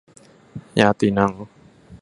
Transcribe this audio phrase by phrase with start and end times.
[0.79, 1.31] ญาตีนัง